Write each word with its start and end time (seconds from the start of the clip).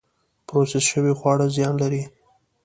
پروسس 0.47 0.83
شوي 0.93 1.13
خواړه 1.19 1.45
زیان 1.55 1.75
لري 1.83 2.03